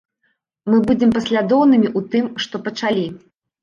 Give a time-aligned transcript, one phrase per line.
[0.69, 3.11] Мы будзем паслядоўнымі ў тым, што пачалі.